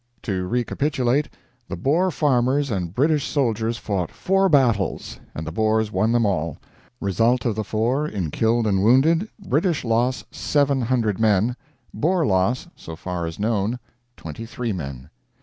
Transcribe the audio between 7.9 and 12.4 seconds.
in killed and wounded: British loss, 700 men. Boer